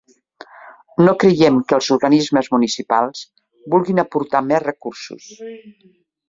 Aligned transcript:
No 1.07 1.11
creiem 1.23 1.59
que 1.71 1.77
els 1.77 1.89
organismes 1.95 2.49
municipals 2.55 3.21
vulguin 3.75 4.03
aportar 4.05 4.43
més 4.49 4.65
recursos. 4.67 5.29